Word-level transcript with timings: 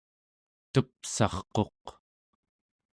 tepsarquq 0.73 1.83